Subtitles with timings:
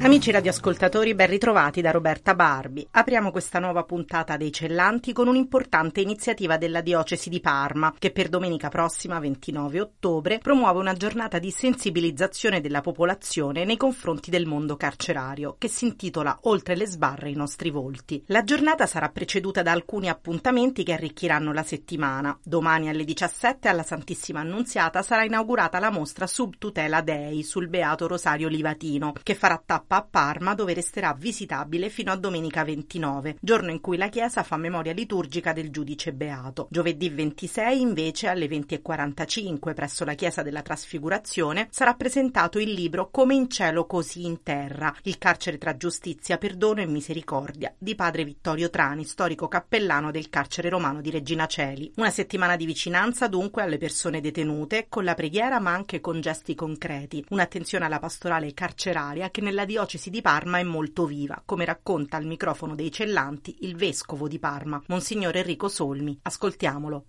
[0.00, 2.86] Amici radioascoltatori, ben ritrovati da Roberta Barbi.
[2.88, 8.28] Apriamo questa nuova puntata dei Cellanti con un'importante iniziativa della Diocesi di Parma, che per
[8.28, 14.76] domenica prossima, 29 ottobre, promuove una giornata di sensibilizzazione della popolazione nei confronti del mondo
[14.76, 18.22] carcerario, che si intitola Oltre le sbarre i nostri volti.
[18.26, 22.38] La giornata sarà preceduta da alcuni appuntamenti che arricchiranno la settimana.
[22.40, 28.06] Domani alle 17 alla Santissima Annunziata sarà inaugurata la mostra Sub tutela Dei sul Beato
[28.06, 33.70] Rosario Livatino, che farà tappa a Parma dove resterà visitabile fino a domenica 29, giorno
[33.70, 36.68] in cui la Chiesa fa memoria liturgica del giudice beato.
[36.70, 43.34] Giovedì 26 invece alle 20.45 presso la Chiesa della Trasfigurazione sarà presentato il libro Come
[43.34, 48.70] in cielo così in terra, il carcere tra giustizia, perdono e misericordia di padre Vittorio
[48.70, 51.92] Trani, storico cappellano del carcere romano di Regina Celi.
[51.96, 56.54] Una settimana di vicinanza dunque alle persone detenute con la preghiera ma anche con gesti
[56.54, 61.64] concreti, un'attenzione alla pastorale carceraria che nella diocesi diocesi di Parma è molto viva, come
[61.64, 66.18] racconta al microfono dei Cellanti il vescovo di Parma, Monsignor Enrico Solmi.
[66.22, 67.04] Ascoltiamolo.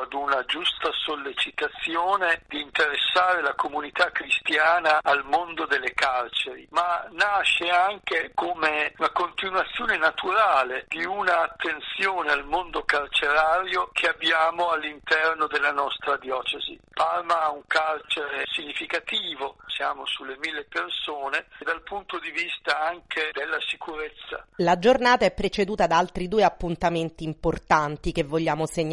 [0.00, 7.68] Ad una giusta sollecitazione di interessare la comunità cristiana al mondo delle carceri, ma nasce
[7.68, 16.16] anche come una continuazione naturale di un'attenzione al mondo carcerario che abbiamo all'interno della nostra
[16.16, 16.78] diocesi.
[16.92, 23.58] Parma ha un carcere significativo, siamo sulle mille persone, dal punto di vista anche della
[23.60, 24.46] sicurezza.
[24.56, 28.84] La giornata è preceduta da altri due appuntamenti importanti che vogliamo segnalare.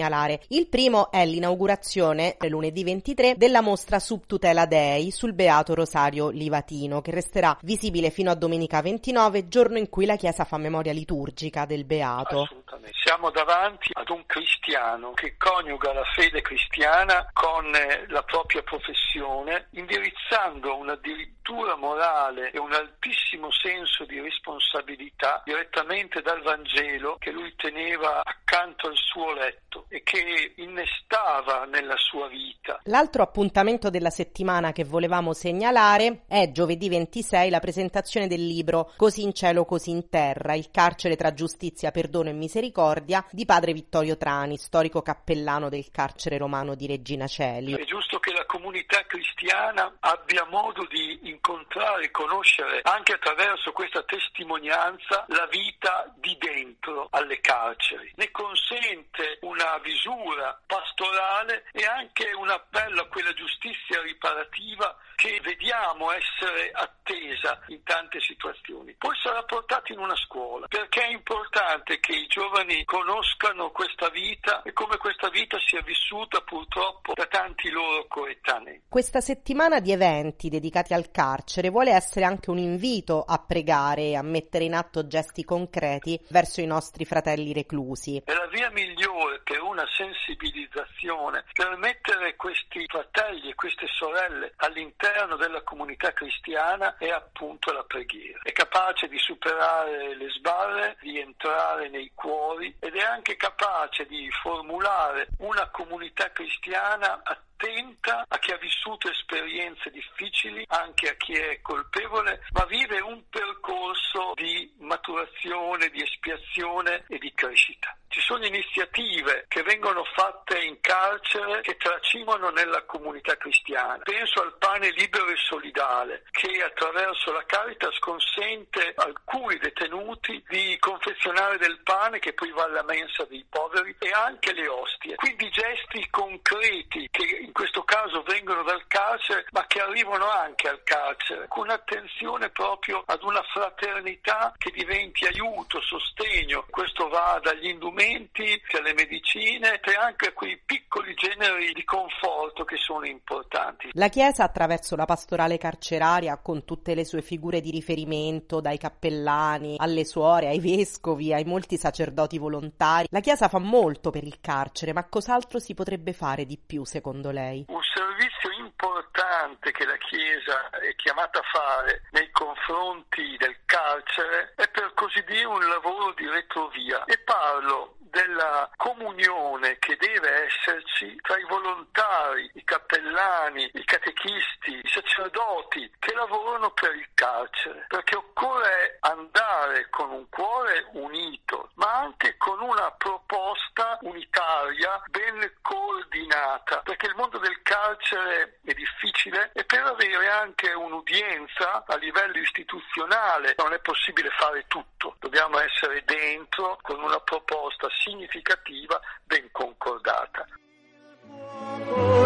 [0.50, 7.12] Il primo è l'inaugurazione, lunedì 23, della mostra Subtutela Dei sul Beato Rosario Livatino, che
[7.12, 11.86] resterà visibile fino a domenica 29, giorno in cui la Chiesa fa memoria liturgica del
[11.86, 12.42] Beato.
[12.44, 12.98] Assolutamente.
[13.04, 19.68] Siamo davanti ad un cristiano che coniuga la fede cristiana con eh, la propria professione,
[19.72, 27.54] indirizzando una dirittura morale e un altissimo senso di responsabilità direttamente dal Vangelo che lui
[27.56, 32.80] teneva accanto al suo letto e che innestava stava nella sua vita.
[32.86, 39.22] L'altro appuntamento della settimana che volevamo segnalare è giovedì 26 la presentazione del libro Così
[39.22, 44.18] in cielo, così in terra, il carcere tra giustizia, perdono e misericordia di padre Vittorio
[44.18, 47.74] Trani, storico cappellano del carcere romano di Regina Celi.
[47.74, 54.04] È giusto che la comunità cristiana abbia modo di incontrare e conoscere anche attraverso questa
[54.04, 58.12] testimonianza la vita di dentro alle carceri.
[58.16, 66.12] Ne consente una visura pastorale e anche un appello a quella giustizia riparativa che vediamo
[66.12, 68.94] essere attesa in tante situazioni.
[68.98, 74.62] Poi sarà portata in una scuola, perché è importante che i giovani conoscano questa vita
[74.64, 78.82] e come questa vita sia vissuta purtroppo da tanti loro coetanei.
[78.90, 84.16] Questa settimana di eventi dedicati al carcere vuole essere anche un invito a pregare e
[84.16, 88.22] a mettere in atto gesti concreti verso i nostri fratelli reclusi.
[88.26, 95.36] È la via migliore per una sensibilizzazione, per mettere questi fratelli e queste sorelle all'interno
[95.36, 98.40] della comunità cristiana è appunto la preghiera.
[98.44, 104.30] È capace di superare le sbarre, di entrare nei cuori ed è anche capace di
[104.42, 111.62] formulare una comunità cristiana attenta a chi ha vissuto esperienze difficili, anche a chi è
[111.62, 117.96] colpevole, ma vive un percorso di maturazione, di espiazione e di crescita.
[118.14, 123.98] Ci sono iniziative che vengono fatte in carcere che tracimano nella comunità cristiana.
[124.04, 130.78] Penso al pane libero e solidale che attraverso la Caritas consente a alcuni detenuti di
[130.78, 135.16] confezionare del pane che poi va alla mensa dei poveri e anche le ostie.
[135.16, 140.84] Quindi gesti concreti che in questo caso vengono dal carcere ma che arrivano anche al
[140.84, 146.68] carcere con attenzione proprio ad una fraternità che diventi aiuto, sostegno.
[146.70, 152.66] Questo va dagli indumenti medicamenti, alle medicine e anche a quei piccoli generi di conforto
[152.66, 153.90] che sono importanti.
[153.94, 159.76] La Chiesa attraverso la pastorale carceraria con tutte le sue figure di riferimento, dai cappellani
[159.78, 164.94] alle suore, ai vescovi, ai molti sacerdoti volontari, la Chiesa fa molto per il carcere,
[164.94, 167.66] ma cos'altro si potrebbe fare di più secondo lei?
[167.70, 174.54] Un servizio importante importante che la Chiesa è chiamata a fare nei confronti del carcere
[174.56, 181.18] è per così dire un lavoro di retrovia e parlo della comunione che deve esserci
[181.24, 188.16] tra i volontari, i cappellani, i catechisti, i sacerdoti che lavorano per il carcere, perché
[188.16, 197.08] occorre andare con un cuore unito, ma anche con una proposta unitaria ben coordinata, perché
[197.08, 203.74] il mondo del carcere è difficile e per avere anche un'udienza a livello istituzionale non
[203.74, 210.46] è possibile fare tutto, dobbiamo essere dentro con una proposta significativa ben concordata.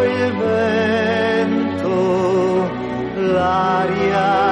[0.03, 1.89] Il vento,
[3.15, 4.46] l'aria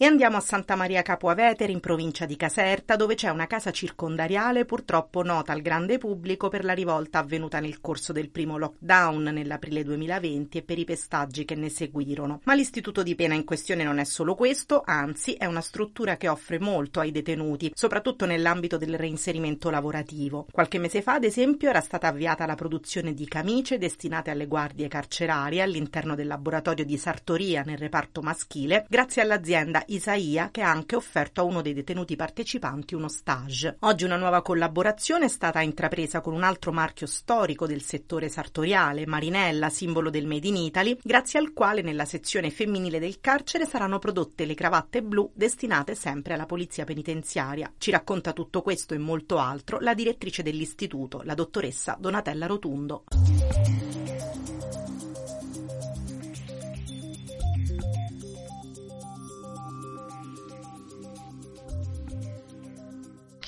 [0.00, 3.72] e andiamo a Santa Maria Capua Vetere in provincia di Caserta dove c'è una casa
[3.72, 9.24] circondariale purtroppo nota al grande pubblico per la rivolta avvenuta nel corso del primo lockdown
[9.24, 12.42] nell'aprile 2020 e per i pestaggi che ne seguirono.
[12.44, 16.28] Ma l'istituto di pena in questione non è solo questo, anzi è una struttura che
[16.28, 20.46] offre molto ai detenuti, soprattutto nell'ambito del reinserimento lavorativo.
[20.52, 24.86] Qualche mese fa, ad esempio, era stata avviata la produzione di camicie destinate alle guardie
[24.86, 30.96] carcerarie all'interno del laboratorio di sartoria nel reparto maschile, grazie all'azienda Isaia che ha anche
[30.96, 33.76] offerto a uno dei detenuti partecipanti uno stage.
[33.80, 39.06] Oggi una nuova collaborazione è stata intrapresa con un altro marchio storico del settore sartoriale,
[39.06, 43.98] Marinella, simbolo del Made in Italy, grazie al quale nella sezione femminile del carcere saranno
[43.98, 47.72] prodotte le cravatte blu destinate sempre alla polizia penitenziaria.
[47.78, 53.04] Ci racconta tutto questo e molto altro la direttrice dell'istituto, la dottoressa Donatella Rotundo.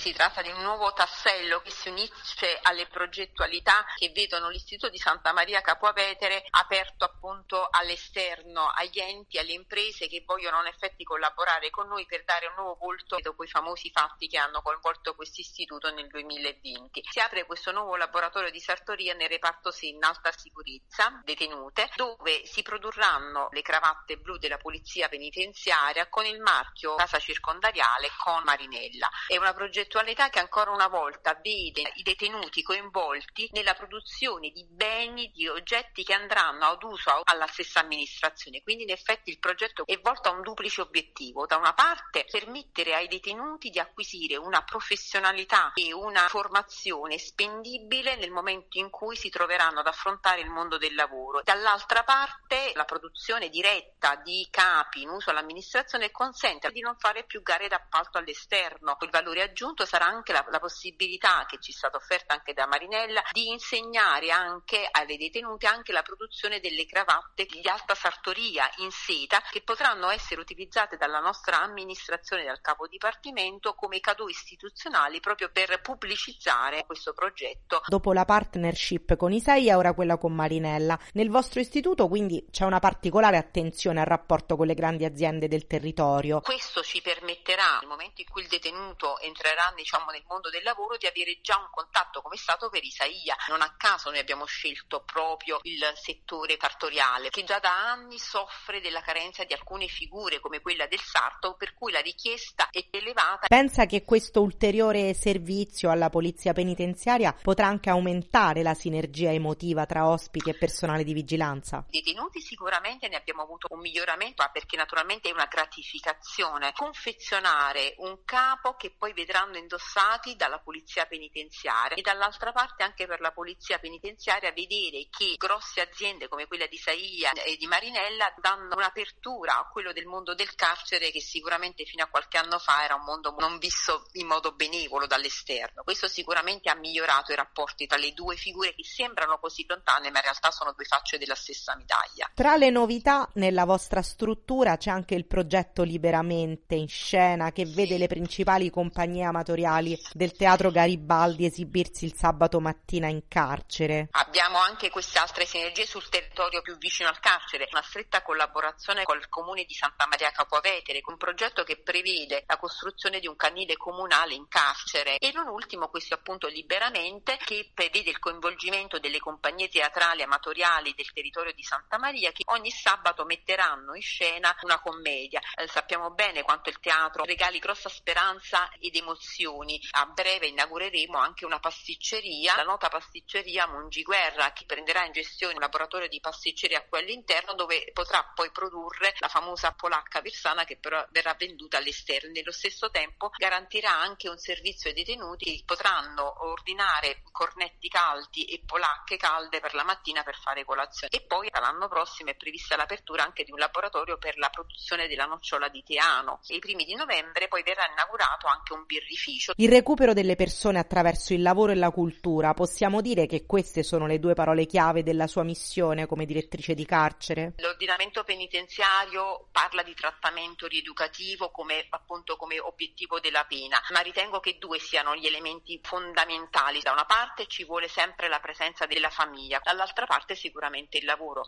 [0.00, 4.96] Si tratta di un nuovo tassello che si unisce alle progettualità che vedono l'Istituto di
[4.96, 11.68] Santa Maria Capovetere aperto appunto all'esterno, agli enti, alle imprese che vogliono in effetti collaborare
[11.68, 15.42] con noi per dare un nuovo volto dopo i famosi fatti che hanno coinvolto questo
[15.42, 17.02] istituto nel 2020.
[17.06, 22.62] Si apre questo nuovo laboratorio di sartoria nel reparto SIN alta sicurezza, detenute, dove si
[22.62, 29.10] produrranno le cravatte blu della polizia penitenziaria con il marchio casa circondariale con Marinella.
[29.26, 34.64] È una progettualità progettualità che ancora una volta vede i detenuti coinvolti nella produzione di
[34.64, 38.62] beni, di oggetti che andranno ad uso alla stessa amministrazione.
[38.62, 41.44] Quindi in effetti il progetto è volto a un duplice obiettivo.
[41.46, 48.30] Da una parte permettere ai detenuti di acquisire una professionalità e una formazione spendibile nel
[48.30, 51.42] momento in cui si troveranno ad affrontare il mondo del lavoro.
[51.42, 57.42] Dall'altra parte la produzione diretta di capi in uso all'amministrazione consente di non fare più
[57.42, 58.96] gare d'appalto all'esterno.
[59.00, 62.52] Il valore aggiunto soprattutto sarà anche la, la, possibilità che ci è stata offerta anche
[62.52, 68.68] da Marinella di insegnare anche alle detenute anche la produzione delle cravatte di alta sartoria
[68.78, 75.20] in seta che potranno essere utilizzate dalla nostra amministrazione dal capo dipartimento come cadeau istituzionali
[75.20, 77.82] proprio per pubblicizzare questo progetto.
[77.86, 80.98] Dopo la partnership con Isaia, ora quella con Marinella.
[81.12, 85.66] Nel vostro istituto quindi c'è una particolare attenzione al rapporto con le grandi aziende del
[85.66, 86.40] territorio.
[86.40, 90.96] Questo ci permetterà nel momento in cui il detenuto entrerà diciamo, nel mondo del lavoro
[90.96, 93.36] di avere già un contatto come è stato per Isaia.
[93.48, 98.80] Non a caso noi abbiamo scelto proprio il settore partoriale che già da anni soffre
[98.80, 103.46] della carenza di alcune figure come quella del sarto per cui la richiesta è elevata.
[103.48, 110.08] Pensa che questo ulteriore servizio alla polizia penitenziaria potrà anche aumentare la sinergia emotiva tra
[110.08, 111.84] ospiti e personale di vigilanza?
[111.88, 118.74] Detenuti sicuramente ne abbiamo avuto un miglioramento perché naturalmente è una gratificazione confezionare un capo
[118.74, 124.52] che poi vedranno indossati dalla polizia penitenziaria e dall'altra parte anche per la polizia penitenziaria
[124.52, 129.92] vedere che grosse aziende come quella di Saia e di Marinella danno un'apertura a quello
[129.92, 133.58] del mondo del carcere che sicuramente fino a qualche anno fa era un mondo non
[133.58, 135.82] visto in modo benevolo dall'esterno.
[135.84, 140.18] Questo sicuramente ha migliorato i rapporti tra le due figure che sembrano così lontane ma
[140.18, 142.30] in realtà sono due facce della stessa medaglia.
[142.34, 147.98] Tra le novità nella vostra struttura c'è anche il progetto Liberamente in scena che vede
[147.98, 154.08] le principali compagnie amatoriali amatoriali del Teatro Garibaldi esibirsi il sabato mattina in carcere.
[154.12, 159.28] Abbiamo anche queste altre sinergie sul territorio più vicino al carcere, una stretta collaborazione col
[159.28, 164.34] comune di Santa Maria Capovetere, un progetto che prevede la costruzione di un canile comunale
[164.34, 170.22] in carcere e non ultimo questo appunto liberamente che prevede il coinvolgimento delle compagnie teatrali
[170.22, 175.40] amatoriali del territorio di Santa Maria che ogni sabato metteranno in scena una commedia.
[175.56, 179.80] Eh, sappiamo bene quanto il teatro regali grossa speranza ed emozione passioni.
[179.92, 185.60] A breve inaugureremo anche una pasticceria, la nota pasticceria Mungiguerra che prenderà in gestione un
[185.60, 190.76] laboratorio di pasticceria a quello interno dove potrà poi produrre la famosa polacca versana che
[190.76, 192.30] però verrà venduta all'esterno.
[192.32, 198.62] Nello stesso tempo garantirà anche un servizio ai detenuti che potranno ordinare cornetti caldi e
[198.64, 201.12] polacche calde per la mattina per fare colazione.
[201.12, 205.26] E poi dall'anno prossimo è prevista l'apertura anche di un laboratorio per la produzione della
[205.26, 206.40] nocciola di Teano.
[206.46, 209.29] E i primi di novembre poi verrà inaugurato anche un birrificio.
[209.56, 214.06] Il recupero delle persone attraverso il lavoro e la cultura, possiamo dire che queste sono
[214.06, 217.54] le due parole chiave della sua missione come direttrice di carcere?
[217.56, 224.56] L'ordinamento penitenziario parla di trattamento rieducativo come appunto come obiettivo della pena, ma ritengo che
[224.58, 226.80] due siano gli elementi fondamentali.
[226.80, 231.46] Da una parte ci vuole sempre la presenza della famiglia, dall'altra parte sicuramente il lavoro.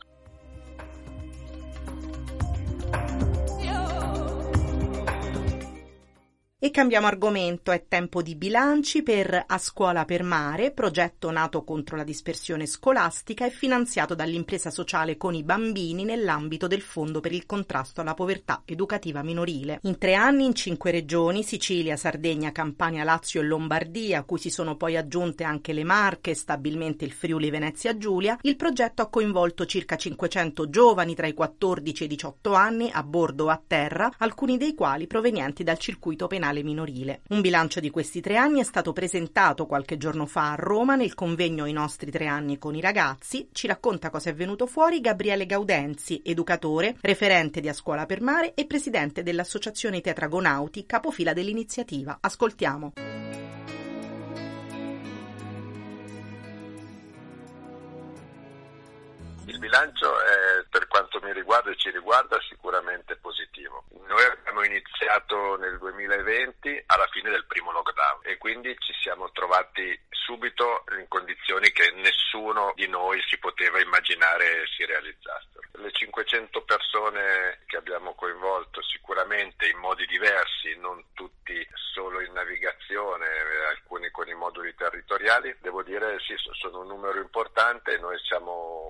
[6.65, 11.97] E cambiamo argomento, è tempo di bilanci per A Scuola per Mare, progetto nato contro
[11.97, 17.47] la dispersione scolastica e finanziato dall'impresa sociale con i bambini nell'ambito del Fondo per il
[17.47, 19.81] contrasto alla povertà educativa minorile.
[19.83, 24.49] In tre anni in cinque regioni, Sicilia, Sardegna, Campania, Lazio e Lombardia, a cui si
[24.49, 29.67] sono poi aggiunte anche le Marche stabilmente il Friuli Venezia Giulia, il progetto ha coinvolto
[29.67, 34.09] circa 500 giovani tra i 14 e i 18 anni a bordo o a terra,
[34.19, 37.23] alcuni dei quali provenienti dal circuito penale penale minorile.
[37.31, 41.15] Un bilancio di questi tre anni è stato presentato qualche giorno fa a Roma nel
[41.15, 43.49] convegno I nostri tre anni con i ragazzi.
[43.51, 48.55] Ci racconta cosa è venuto fuori Gabriele Gaudenzi, educatore, referente di A Scuola per Mare
[48.55, 52.19] e presidente dell'Associazione Tetragonauti, capofila dell'iniziativa.
[52.21, 52.93] Ascoltiamo.
[59.53, 63.85] Il bilancio è, per quanto mi riguarda e ci riguarda sicuramente positivo.
[64.09, 70.01] Noi abbiamo iniziato nel 2020 alla fine del primo lockdown e quindi ci siamo trovati
[70.09, 75.69] subito in condizioni che nessuno di noi si poteva immaginare si realizzassero.
[75.75, 83.27] Le 500 persone che abbiamo coinvolto sicuramente in modi diversi, non tutti solo in navigazione,
[83.69, 88.82] alcuni con i moduli territoriali, devo dire sì, sono un numero importante noi siamo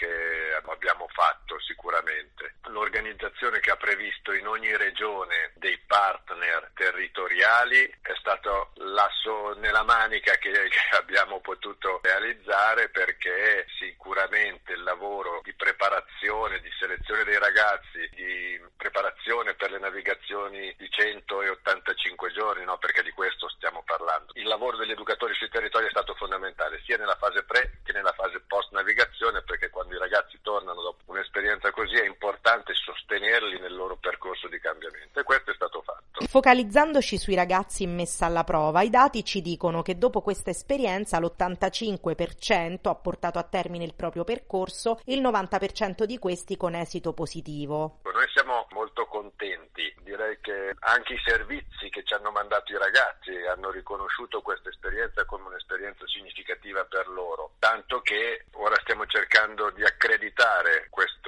[0.00, 2.54] che abbiamo fatto sicuramente.
[2.68, 10.36] L'organizzazione che ha previsto in ogni regione dei partner territoriali è stato l'asso nella manica
[10.36, 18.58] che, abbiamo potuto realizzare perché sicuramente il lavoro di preparazione, di selezione dei ragazzi, di
[18.76, 22.78] preparazione per le navigazioni di 100 e 85 giorni, no?
[22.78, 24.32] perché di questo stiamo parlando.
[24.36, 28.12] Il lavoro degli educatori sui territori è stato fondamentale sia nella fase pre che nella
[28.12, 33.74] fase post navigazione perché quando i ragazzi tornano dopo un'esperienza così è importante sostenerli nel
[33.74, 36.26] loro percorso di cambiamento e questo è stato fatto.
[36.40, 41.20] Focalizzandoci sui ragazzi in messa alla prova, i dati ci dicono che dopo questa esperienza
[41.20, 47.12] l'85% ha portato a termine il proprio percorso e il 90% di questi con esito
[47.12, 48.00] positivo.
[48.04, 53.36] Noi siamo molto contenti, direi che anche i servizi che ci hanno mandato i ragazzi
[53.52, 59.84] hanno riconosciuto questa esperienza come un'esperienza significativa per loro, tanto che ora stiamo cercando di
[59.84, 61.20] accreditare questo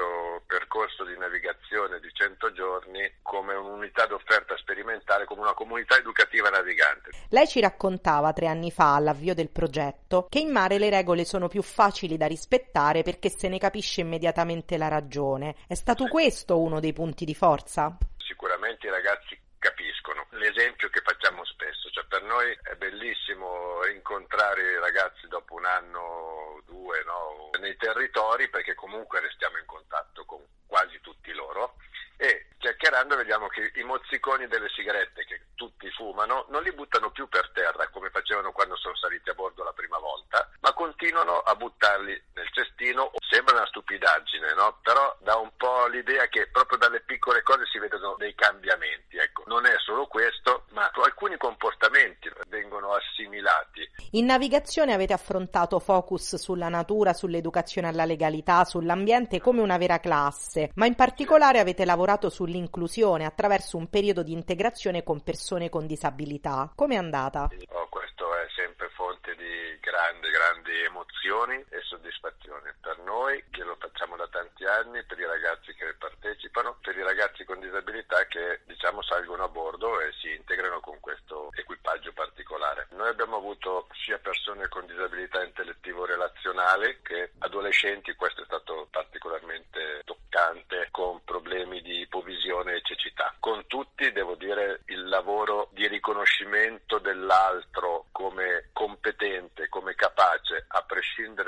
[0.73, 7.11] percorso di navigazione di 100 giorni come un'unità d'offerta sperimentale, come una comunità educativa navigante.
[7.29, 11.49] Lei ci raccontava tre anni fa, all'avvio del progetto, che in mare le regole sono
[11.49, 15.57] più facili da rispettare perché se ne capisce immediatamente la ragione.
[15.69, 17.95] È stato questo uno dei punti di forza?
[18.17, 20.26] Sicuramente i ragazzi capiscono.
[20.31, 26.00] L'esempio che facciamo spesso, cioè per noi è bellissimo incontrare i ragazzi dopo un anno
[26.00, 30.41] o due no, nei territori perché comunque restiamo in contatto con
[30.73, 31.75] quasi tutti loro
[32.17, 37.28] e chiacchierando vediamo che i mozziconi delle sigarette che tutti fumano non li buttano più
[37.28, 41.57] per terra come facevano quando sono saliti a bordo la prima volta, ma continuano a
[41.57, 43.11] buttarli nel cestino.
[43.28, 44.78] Sembra una stupidaggine, no?
[44.83, 49.16] Però dà un po' l'idea che proprio dalle piccole cose si vedono dei cambiamenti.
[49.16, 53.90] Ecco, non è solo questo, ma alcuni comportamenti vengono assimilati.
[54.12, 60.71] In navigazione avete affrontato focus sulla natura, sull'educazione alla legalità, sull'ambiente come una vera classe,
[60.75, 66.71] ma in particolare avete lavorato sull'inclusione attraverso un periodo di integrazione con persone con disabilità.
[66.75, 67.49] Come è andata?
[67.71, 73.76] Oh, questo è sempre fonte di grandi, grandi emozioni e soddisfazione per noi che lo
[73.78, 78.62] facciamo da tanti anni, per i ragazzi che partecipano, per i ragazzi con disabilità che
[78.64, 82.87] diciamo salgono a bordo e si integrano con questo equipaggio particolare.
[82.92, 90.88] Noi abbiamo avuto sia persone con disabilità intellettivo-relazionali che adolescenti, questo è stato particolarmente toccante,
[90.90, 93.34] con problemi di ipovisione e cecità.
[93.38, 98.70] Con tutti devo dire il lavoro di riconoscimento dell'altro come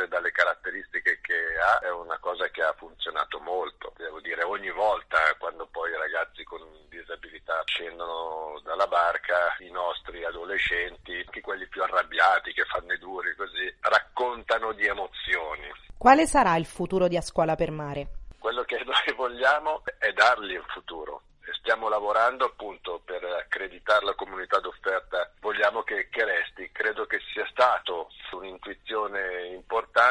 [0.05, 3.93] carcere dalle caratteristiche che ha è una cosa che ha funzionato molto.
[3.97, 10.25] Devo dire, ogni volta quando poi i ragazzi con disabilità scendono dalla barca, i nostri
[10.25, 15.71] adolescenti, anche quelli più arrabbiati che fanno i duri così, raccontano di emozioni.
[15.97, 18.07] Quale sarà il futuro di A Scuola per Mare?
[18.39, 21.23] Quello che noi vogliamo è dargli un futuro
[21.65, 26.71] stiamo lavorando appunto per accreditare la comunità d'offerta, vogliamo che, che, resti.
[26.71, 28.04] Credo che sia stato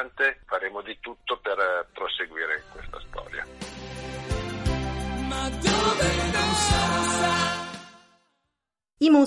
[0.04, 0.33] importante,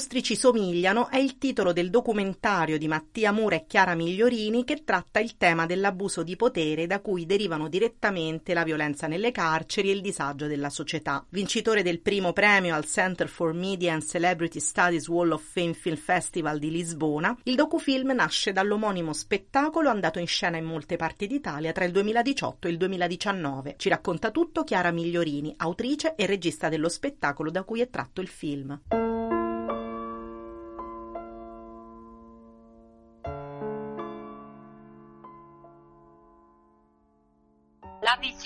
[0.07, 4.85] mostri ci somigliano è il titolo del documentario di Mattia Mura e Chiara Migliorini che
[4.85, 9.95] tratta il tema dell'abuso di potere da cui derivano direttamente la violenza nelle carceri e
[9.95, 11.27] il disagio della società.
[11.31, 15.97] Vincitore del primo premio al Center for Media and Celebrity Studies Wall of Fame Film
[15.97, 21.73] Festival di Lisbona, il docufilm nasce dall'omonimo spettacolo andato in scena in molte parti d'Italia
[21.73, 23.75] tra il 2018 e il 2019.
[23.77, 28.29] Ci racconta tutto Chiara Migliorini, autrice e regista dello spettacolo da cui è tratto il
[28.29, 29.26] film.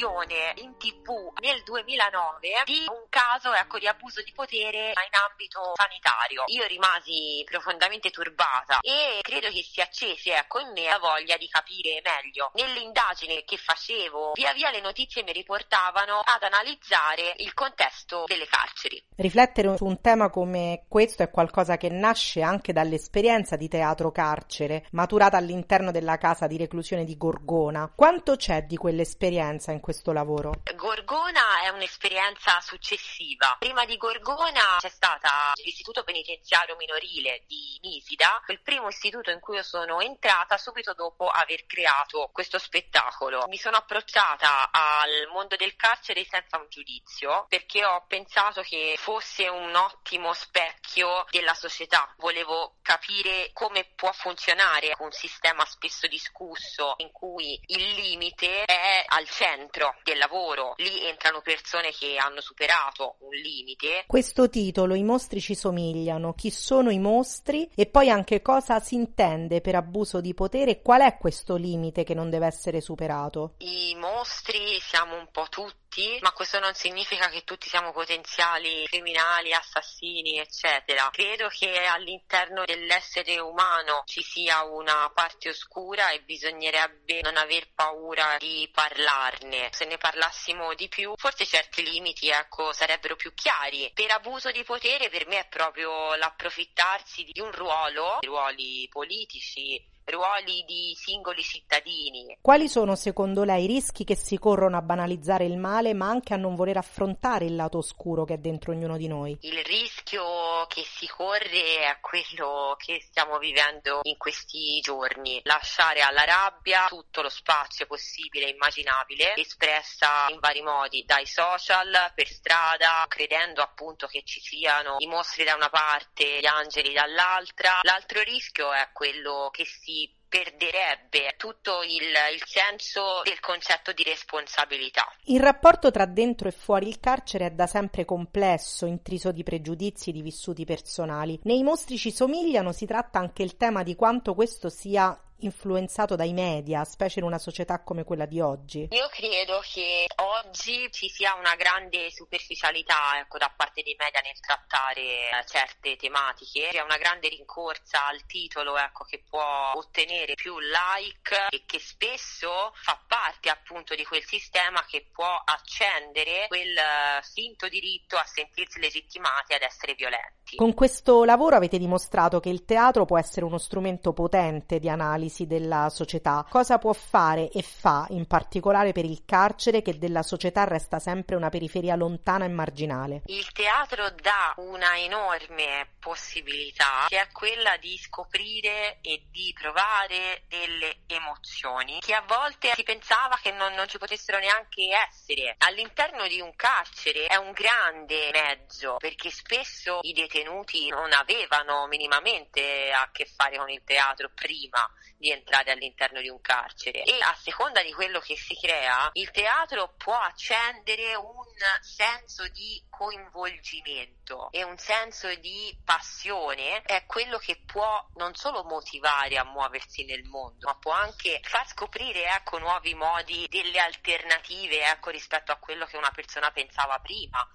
[0.09, 5.19] La visione in tv nel 2009 di un caso ecco, di abuso di potere in
[5.29, 6.45] ambito sanitario.
[6.47, 11.49] Io rimasi profondamente turbata e credo che si accese ecco, in me la voglia di
[11.49, 12.50] capire meglio.
[12.55, 19.03] Nell'indagine che facevo, via via le notizie mi riportavano ad analizzare il contesto delle carceri.
[19.17, 24.87] Riflettere su un tema come questo è qualcosa che nasce anche dall'esperienza di teatro carcere
[24.93, 27.93] maturata all'interno della casa di reclusione di Gorgona.
[27.95, 29.31] Quanto c'è di quell'esperienza?
[29.31, 30.62] esperienza in questo lavoro?
[30.75, 33.57] Gorgona è un'esperienza successiva.
[33.59, 39.57] Prima di Gorgona c'è stata l'istituto penitenziario minorile di Nisida, il primo istituto in cui
[39.57, 43.47] io sono entrata subito dopo aver creato questo spettacolo.
[43.49, 49.49] Mi sono approcciata al mondo del carcere senza un giudizio perché ho pensato che fosse
[49.49, 52.13] un ottimo specchio della società.
[52.19, 59.28] Volevo capire come può funzionare un sistema spesso discusso in cui il limite è al
[59.28, 64.04] centro del lavoro, lì entrano persone che hanno superato un limite.
[64.06, 68.95] Questo titolo, I mostri ci somigliano, chi sono i mostri e poi anche cosa si
[68.95, 73.54] intende per abuso di potere e qual è questo limite che non deve essere superato?
[73.58, 75.78] I mostri siamo un po' tutti,
[76.21, 81.11] ma questo non significa che tutti siamo potenziali criminali, assassini, eccetera.
[81.11, 88.37] Credo che all'interno dell'essere umano ci sia una parte oscura e bisognerebbe non aver paura
[88.39, 89.71] di parlarne.
[89.73, 93.91] Se ne parlassimo di più, forse certi limiti ecco, sarebbero più chiari.
[93.93, 100.65] Per abuso di potere per me è proprio l'approfittarsi di un ruolo, ruoli politici, ruoli
[100.67, 102.39] di singoli cittadini.
[102.41, 106.35] Quali sono secondo lei i rischi che si corrono a banalizzare il male ma anche
[106.35, 109.37] a non voler affrontare il lato oscuro che è dentro ognuno di noi?
[109.43, 116.25] Il rischio che si corre è quello che stiamo vivendo in questi giorni, lasciare alla
[116.25, 123.05] rabbia tutto lo spazio possibile e immaginabile, espressa in vari modi, dai social, per strada,
[123.09, 127.81] credendo appunto che ci siano i mostri da una parte, gli angeli dall'altra.
[127.83, 130.00] L'altro rischio è quello che si
[130.30, 135.12] perderebbe tutto il, il, senso del concetto di responsabilità.
[135.25, 140.10] Il rapporto tra dentro e fuori il carcere è da sempre complesso, intriso di pregiudizi
[140.10, 141.40] e di vissuti personali.
[141.43, 146.33] Nei mostri ci somigliano si tratta anche il tema di quanto questo sia influenzato dai
[146.33, 148.89] media, specie in una società come quella di oggi?
[148.91, 154.39] Io credo che oggi ci sia una grande superficialità ecco, da parte dei media nel
[154.41, 160.59] trattare eh, certe tematiche, c'è una grande rincorsa al titolo ecco, che può ottenere più
[160.59, 167.23] like e che spesso fa parte appunto di quel sistema che può accendere quel eh,
[167.33, 170.57] finto diritto a sentirsi legittimati ad essere violenti.
[170.57, 175.29] Con questo lavoro avete dimostrato che il teatro può essere uno strumento potente di analisi
[175.30, 176.45] analisi della società.
[176.49, 181.36] Cosa può fare e fa in particolare per il carcere che della società resta sempre
[181.36, 183.23] una periferia lontana e marginale?
[183.26, 191.00] Il teatro dà una enorme possibilità che è quella di scoprire e di provare delle
[191.06, 195.54] emozioni che a volte si pensava che non, non ci potessero neanche essere.
[195.58, 202.90] All'interno di un carcere è un grande mezzo perché spesso i detenuti non avevano minimamente
[202.90, 204.80] a che fare con il teatro prima
[205.21, 209.30] di entrare all'interno di un carcere e a seconda di quello che si crea il
[209.30, 211.45] teatro può accendere un
[211.83, 219.37] senso di coinvolgimento e un senso di passione è quello che può non solo motivare
[219.37, 225.11] a muoversi nel mondo ma può anche far scoprire ecco nuovi modi delle alternative ecco
[225.11, 227.47] rispetto a quello che una persona pensava prima.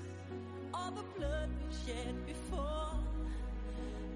[0.73, 2.97] all the blood we shed before?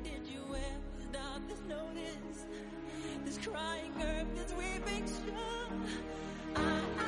[0.04, 2.46] Did you ever stop to notice
[3.26, 5.80] this crying earth, this weeping shore?
[6.56, 7.05] I,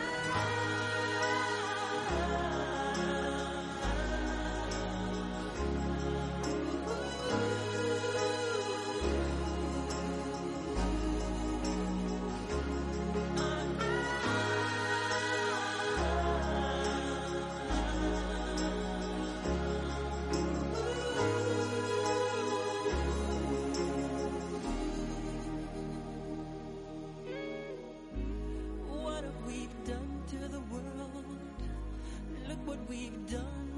[32.68, 33.70] what we've done.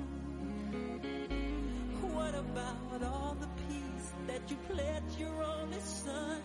[2.01, 6.41] What about all the peace that you pledged your only son?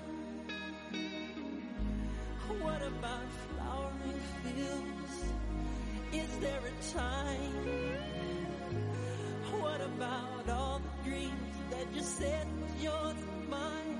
[2.61, 5.17] What about flowering fields?
[6.13, 7.55] Is there a time?
[9.63, 13.99] What about all the dreams that you said was yours and mine?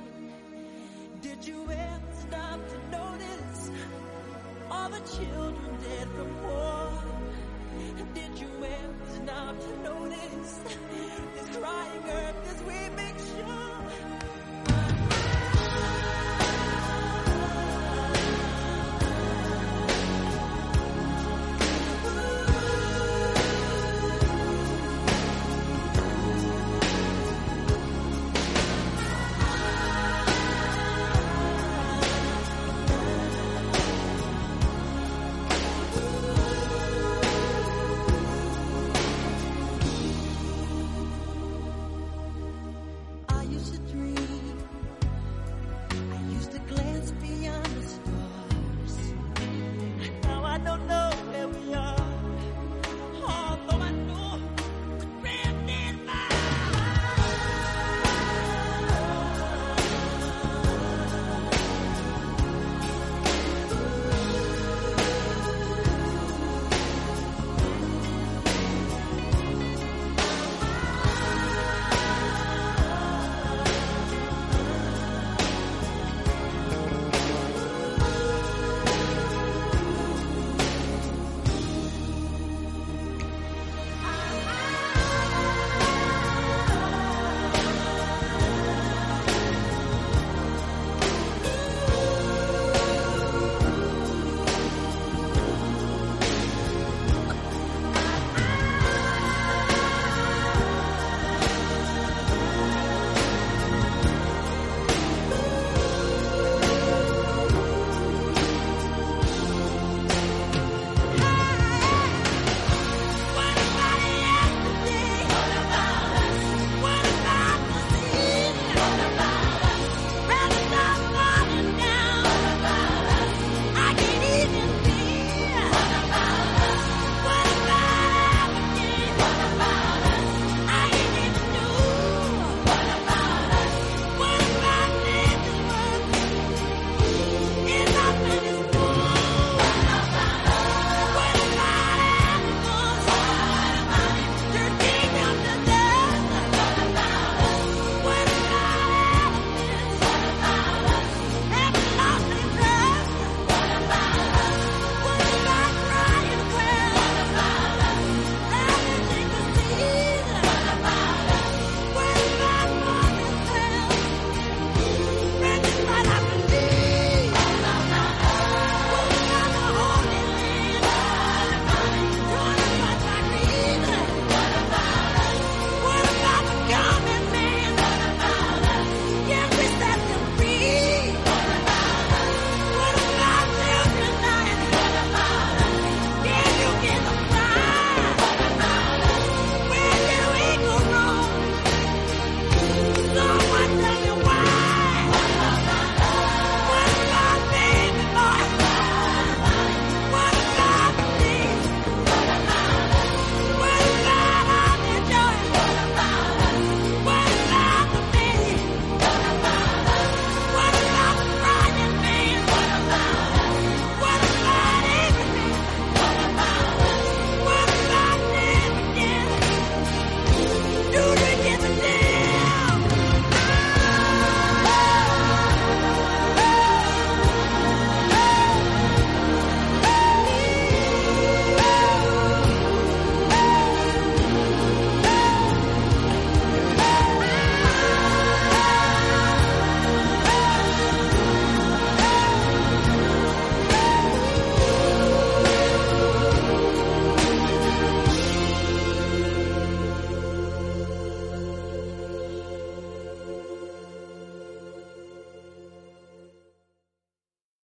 [1.23, 3.71] Did you ever stop to notice
[4.71, 7.14] all the children dead from war?
[7.97, 10.61] Did you ever stop to notice
[11.35, 13.19] this crying earth, this weeping